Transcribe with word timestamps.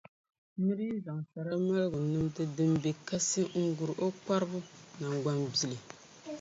Nir’ 0.61 0.79
yi 0.87 1.03
zaŋ 1.05 1.19
sara 1.31 1.53
maligu 1.65 1.99
nimdi 2.11 2.43
din 2.55 2.71
be 2.81 2.91
kasi 3.07 3.41
n-gur’ 3.63 3.91
o 4.05 4.07
kparibu 4.21 4.59
naŋgbambili. 4.99 5.77